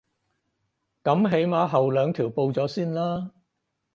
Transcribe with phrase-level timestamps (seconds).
[1.03, 3.29] 噉起碼後兩條報咗先啦